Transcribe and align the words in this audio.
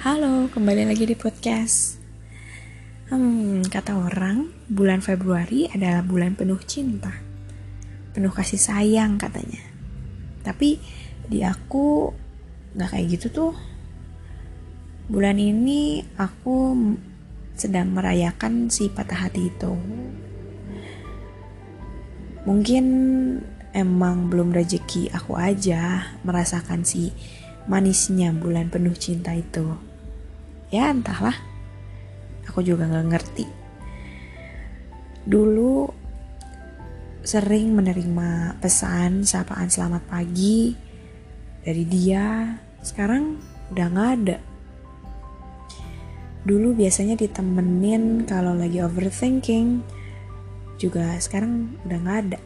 Halo, 0.00 0.48
kembali 0.48 0.88
lagi 0.88 1.08
di 1.08 1.16
podcast. 1.16 1.96
Hmm, 3.08 3.64
kata 3.64 3.96
orang, 3.96 4.48
bulan 4.68 5.00
Februari 5.04 5.68
adalah 5.68 6.04
bulan 6.04 6.36
penuh 6.36 6.60
cinta. 6.64 7.12
Penuh 8.12 8.32
kasih 8.32 8.60
sayang 8.60 9.16
katanya. 9.16 9.64
Tapi 10.44 10.76
di 11.28 11.40
aku 11.40 12.12
gak 12.76 12.96
kayak 12.96 13.16
gitu 13.16 13.26
tuh. 13.32 13.52
Bulan 15.08 15.40
ini 15.40 16.04
aku 16.20 16.76
sedang 17.56 17.92
merayakan 17.92 18.68
si 18.68 18.88
patah 18.88 19.28
hati 19.28 19.52
itu. 19.52 19.72
Mungkin 22.48 22.84
emang 23.70 24.26
belum 24.26 24.50
rezeki 24.50 25.14
aku 25.14 25.38
aja 25.38 26.10
merasakan 26.26 26.82
si 26.82 27.14
manisnya 27.70 28.34
bulan 28.34 28.66
penuh 28.66 28.94
cinta 28.98 29.34
itu. 29.34 29.78
Ya 30.70 30.90
entahlah. 30.90 31.34
Aku 32.50 32.66
juga 32.66 32.86
nggak 32.86 33.08
ngerti. 33.14 33.46
Dulu 35.26 35.86
sering 37.22 37.76
menerima 37.76 38.58
pesan 38.58 39.22
sapaan 39.22 39.70
selamat 39.70 40.02
pagi 40.10 40.74
dari 41.62 41.84
dia. 41.86 42.58
Sekarang 42.82 43.38
udah 43.70 43.86
nggak 43.86 44.10
ada. 44.22 44.38
Dulu 46.42 46.72
biasanya 46.74 47.20
ditemenin 47.20 48.24
kalau 48.24 48.56
lagi 48.56 48.80
overthinking 48.80 49.84
juga 50.80 51.20
sekarang 51.20 51.76
udah 51.84 51.98
nggak 52.00 52.18
ada 52.24 52.40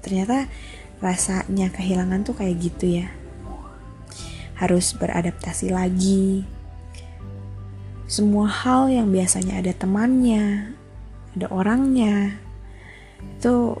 ternyata 0.00 0.48
rasanya 1.00 1.72
kehilangan 1.72 2.24
tuh 2.24 2.36
kayak 2.36 2.60
gitu 2.60 3.00
ya 3.04 3.08
harus 4.60 4.92
beradaptasi 4.92 5.72
lagi 5.72 6.44
semua 8.10 8.50
hal 8.50 8.90
yang 8.90 9.14
biasanya 9.14 9.62
ada 9.62 9.70
temannya, 9.70 10.74
ada 11.38 11.46
orangnya, 11.46 12.42
itu 13.38 13.78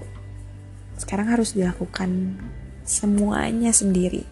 sekarang 0.94 1.34
harus 1.34 1.58
dilakukan 1.58 2.38
semuanya 2.86 3.74
sendiri. 3.74 4.22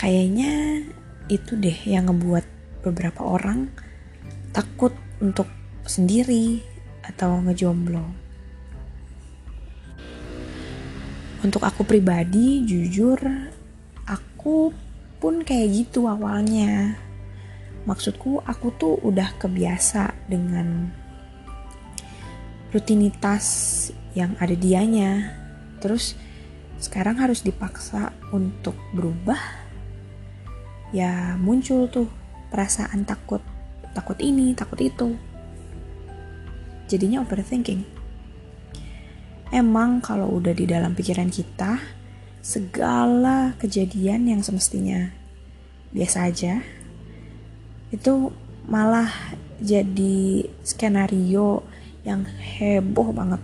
Kayaknya 0.00 0.88
itu 1.28 1.52
deh 1.52 1.76
yang 1.84 2.08
ngebuat 2.08 2.48
beberapa 2.80 3.28
orang 3.28 3.68
takut 4.56 4.96
untuk 5.20 5.52
sendiri 5.84 6.64
atau 7.04 7.44
ngejomblo. 7.44 8.21
Untuk 11.42 11.66
aku 11.66 11.82
pribadi, 11.82 12.62
jujur, 12.62 13.18
aku 14.06 14.70
pun 15.18 15.42
kayak 15.42 15.74
gitu 15.74 16.06
awalnya. 16.06 16.94
Maksudku 17.82 18.46
aku 18.46 18.70
tuh 18.78 18.94
udah 19.02 19.34
kebiasa 19.42 20.14
dengan 20.30 20.86
rutinitas 22.70 23.44
yang 24.14 24.38
ada 24.38 24.54
dianya. 24.54 25.34
Terus 25.82 26.14
sekarang 26.78 27.18
harus 27.18 27.42
dipaksa 27.42 28.14
untuk 28.30 28.78
berubah. 28.94 29.42
Ya 30.94 31.34
muncul 31.42 31.90
tuh 31.90 32.06
perasaan 32.54 33.02
takut, 33.02 33.42
takut 33.98 34.22
ini, 34.22 34.54
takut 34.54 34.78
itu. 34.78 35.18
Jadinya 36.86 37.18
overthinking. 37.26 38.01
Emang 39.52 40.00
kalau 40.00 40.32
udah 40.32 40.56
di 40.56 40.64
dalam 40.64 40.96
pikiran 40.96 41.28
kita, 41.28 41.76
segala 42.42 43.54
kejadian 43.60 44.26
yang 44.26 44.40
semestinya 44.42 45.14
biasa 45.94 46.26
aja 46.26 46.58
itu 47.94 48.32
malah 48.66 49.12
jadi 49.62 50.48
skenario 50.64 51.62
yang 52.02 52.26
heboh 52.26 53.14
banget. 53.14 53.38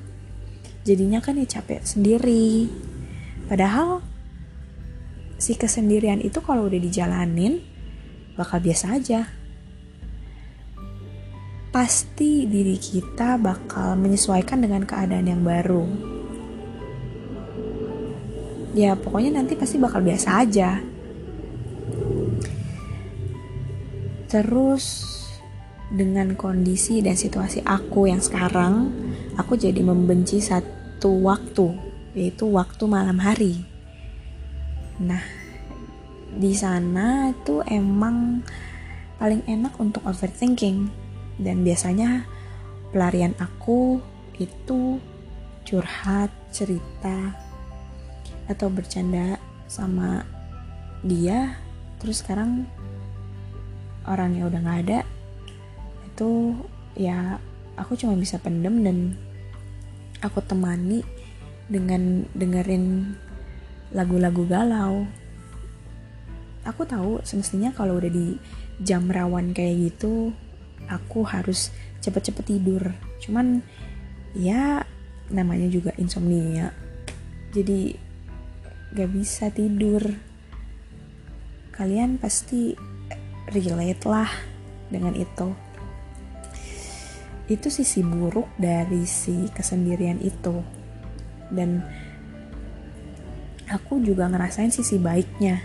Jadinya 0.83 1.21
kan 1.21 1.39
ya 1.39 1.47
capek 1.47 1.85
sendiri. 1.85 2.67
Padahal 3.47 4.01
si 5.39 5.55
kesendirian 5.55 6.19
itu 6.19 6.43
kalau 6.43 6.67
udah 6.67 6.81
dijalanin 6.81 7.63
bakal 8.35 8.59
biasa 8.59 8.99
aja 8.99 9.31
pasti 11.79 12.43
diri 12.51 12.75
kita 12.75 13.39
bakal 13.39 13.95
menyesuaikan 13.95 14.59
dengan 14.59 14.83
keadaan 14.83 15.31
yang 15.31 15.47
baru. 15.47 15.87
Ya 18.75 18.99
pokoknya 18.99 19.39
nanti 19.39 19.55
pasti 19.55 19.79
bakal 19.79 20.03
biasa 20.03 20.43
aja. 20.43 20.83
Terus 24.27 25.07
dengan 25.95 26.35
kondisi 26.35 26.99
dan 26.99 27.15
situasi 27.15 27.63
aku 27.63 28.11
yang 28.11 28.19
sekarang 28.19 28.91
aku 29.39 29.55
jadi 29.55 29.79
membenci 29.79 30.43
satu 30.43 31.15
waktu 31.31 31.79
yaitu 32.19 32.51
waktu 32.51 32.91
malam 32.91 33.23
hari. 33.23 33.63
Nah 34.99 35.23
di 36.35 36.51
sana 36.59 37.31
itu 37.31 37.63
emang 37.71 38.43
paling 39.23 39.47
enak 39.47 39.79
untuk 39.79 40.03
overthinking 40.11 41.07
dan 41.39 41.63
biasanya 41.63 42.27
pelarian 42.91 43.35
aku 43.39 44.03
itu 44.39 44.99
curhat 45.67 46.31
cerita 46.51 47.35
atau 48.49 48.69
bercanda 48.73 49.37
sama 49.69 50.25
dia. 51.05 51.59
Terus 51.99 52.23
sekarang 52.23 52.67
orangnya 54.09 54.49
udah 54.49 54.61
nggak 54.63 54.81
ada 54.89 55.01
itu 56.09 56.57
ya 56.99 57.39
aku 57.79 57.95
cuma 57.95 58.19
bisa 58.19 58.43
pendem 58.43 58.83
dan 58.83 58.99
aku 60.19 60.43
temani 60.43 61.07
dengan 61.71 62.27
dengerin 62.35 63.15
lagu-lagu 63.95 64.43
galau. 64.49 65.07
Aku 66.67 66.85
tahu 66.85 67.23
semestinya 67.23 67.71
kalau 67.71 68.03
udah 68.03 68.11
di 68.11 68.35
jam 68.83 69.07
rawan 69.09 69.55
kayak 69.55 69.93
gitu 69.95 70.35
aku 70.87 71.27
harus 71.27 71.75
cepet-cepet 71.99 72.45
tidur. 72.55 72.95
Cuman 73.19 73.61
ya 74.39 74.87
namanya 75.29 75.69
juga 75.69 75.93
insomnia. 75.99 76.73
Jadi 77.53 77.97
gak 78.95 79.11
bisa 79.13 79.51
tidur. 79.53 80.01
Kalian 81.75 82.19
pasti 82.19 82.75
relate 83.53 84.05
lah 84.09 84.31
dengan 84.91 85.15
itu. 85.15 85.55
Itu 87.49 87.73
sisi 87.73 88.05
buruk 88.05 88.49
dari 88.61 89.09
si 89.09 89.49
kesendirian 89.53 90.21
itu. 90.21 90.61
Dan 91.49 91.81
aku 93.69 94.05
juga 94.05 94.29
ngerasain 94.29 94.69
sisi 94.69 95.01
baiknya 95.01 95.61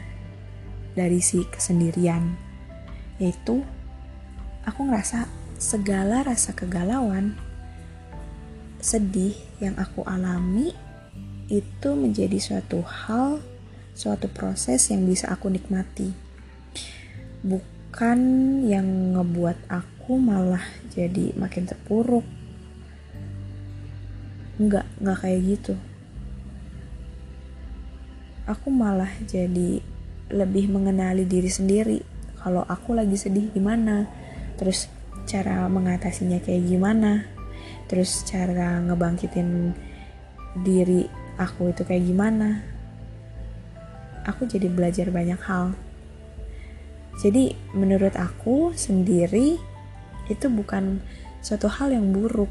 dari 0.95 1.19
si 1.19 1.43
kesendirian. 1.51 2.39
Yaitu 3.19 3.63
aku 4.63 4.87
ngerasa 4.87 5.27
segala 5.59 6.23
rasa 6.23 6.55
kegalauan 6.55 7.35
sedih 8.83 9.35
yang 9.63 9.79
aku 9.79 10.03
alami 10.03 10.75
itu 11.47 11.89
menjadi 11.95 12.35
suatu 12.39 12.83
hal, 12.83 13.39
suatu 13.95 14.27
proses 14.27 14.91
yang 14.91 15.07
bisa 15.07 15.31
aku 15.31 15.47
nikmati. 15.47 16.11
Bukan 17.43 18.19
yang 18.67 19.15
ngebuat 19.15 19.71
aku 19.71 20.19
malah 20.19 20.63
jadi 20.91 21.31
makin 21.35 21.63
terpuruk. 21.67 22.27
Enggak, 24.59 24.87
enggak 24.99 25.17
kayak 25.23 25.39
gitu. 25.47 25.75
Aku 28.43 28.67
malah 28.67 29.11
jadi 29.23 29.79
lebih 30.27 30.67
mengenali 30.67 31.23
diri 31.23 31.47
sendiri. 31.47 31.99
Kalau 32.43 32.67
aku 32.67 32.91
lagi 32.91 33.15
sedih 33.15 33.47
gimana, 33.55 34.22
terus 34.63 34.87
cara 35.27 35.67
mengatasinya 35.67 36.39
kayak 36.39 36.71
gimana, 36.71 37.27
terus 37.91 38.23
cara 38.23 38.79
ngebangkitin 38.79 39.75
diri 40.63 41.03
aku 41.35 41.75
itu 41.75 41.83
kayak 41.83 42.07
gimana? 42.07 42.63
Aku 44.23 44.47
jadi 44.47 44.71
belajar 44.71 45.11
banyak 45.11 45.35
hal. 45.43 45.75
Jadi 47.19 47.51
menurut 47.75 48.15
aku 48.15 48.71
sendiri 48.71 49.59
itu 50.31 50.47
bukan 50.47 51.03
suatu 51.43 51.67
hal 51.67 51.91
yang 51.91 52.15
buruk. 52.15 52.47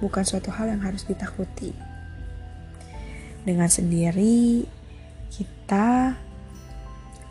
Bukan 0.00 0.24
suatu 0.24 0.48
hal 0.48 0.72
yang 0.72 0.80
harus 0.80 1.04
ditakuti. 1.04 1.76
Dengan 3.44 3.68
sendiri 3.68 4.64
kita 5.28 6.16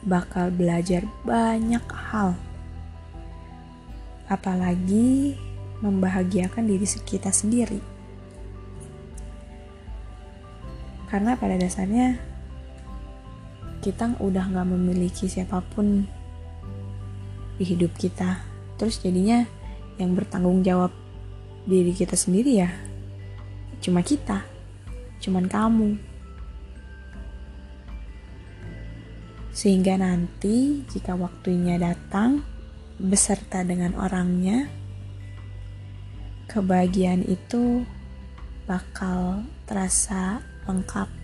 bakal 0.05 0.53
belajar 0.53 1.01
banyak 1.25 1.81
hal 2.13 2.37
apalagi 4.27 5.35
membahagiakan 5.83 6.63
diri 6.67 6.87
kita 6.87 7.31
sendiri. 7.31 7.79
Karena 11.11 11.37
pada 11.37 11.59
dasarnya 11.59 12.17
kita 13.83 14.17
udah 14.17 14.49
nggak 14.49 14.67
memiliki 14.71 15.27
siapa 15.27 15.59
pun 15.61 16.07
di 17.59 17.63
hidup 17.67 17.91
kita. 17.99 18.41
Terus 18.79 19.03
jadinya 19.03 19.45
yang 20.01 20.15
bertanggung 20.17 20.65
jawab 20.65 20.89
diri 21.63 21.95
kita 21.95 22.17
sendiri 22.17 22.59
ya 22.59 22.71
cuma 23.83 23.99
kita 23.99 24.47
cuman 25.19 25.45
kamu. 25.51 25.89
Sehingga 29.53 29.99
nanti 29.99 30.81
jika 30.89 31.13
waktunya 31.13 31.77
datang 31.77 32.41
beserta 33.01 33.65
dengan 33.65 33.97
orangnya 33.97 34.69
kebahagiaan 36.51 37.25
itu 37.25 37.87
bakal 38.69 39.43
terasa 39.65 40.43
lengkap 40.69 41.22